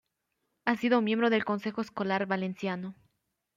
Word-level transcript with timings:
Ha 0.65 0.77
sido 0.77 1.03
miembro 1.03 1.29
del 1.29 1.45
Consejo 1.45 1.79
Escolar 1.81 2.25
Valenciano. 2.25 2.95